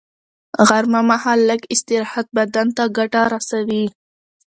غرمه 0.67 1.01
مهال 1.09 1.39
لږ 1.49 1.61
استراحت 1.73 2.27
بدن 2.37 2.67
ته 2.77 2.83
ګټه 2.97 3.21
رسوي 3.33 3.85